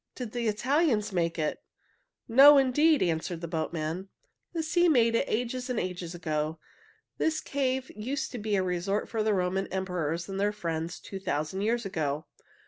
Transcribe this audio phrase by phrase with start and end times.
[0.15, 1.61] "Did the Italians make it?"
[2.27, 4.09] "No, indeed!" answered the boatman.
[4.51, 6.57] "The sea made it ages and ages ago.
[7.19, 11.19] This cave used to be a resort for the Roman emperors and their friends two
[11.19, 12.25] thousand years ago.